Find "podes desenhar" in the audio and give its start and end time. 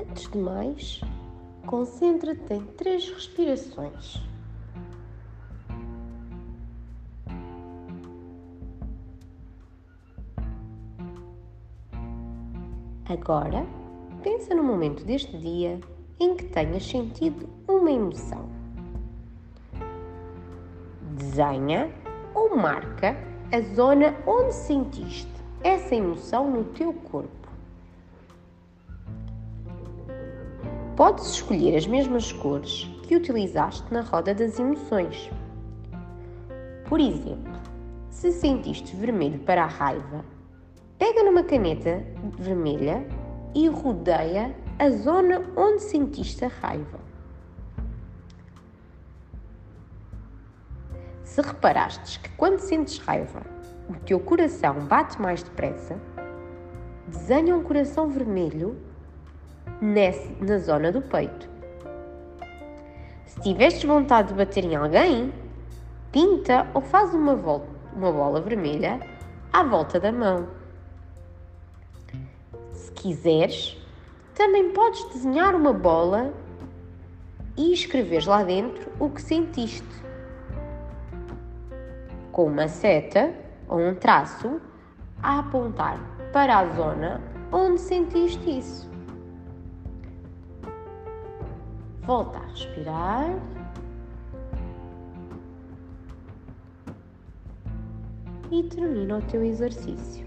74.70-75.54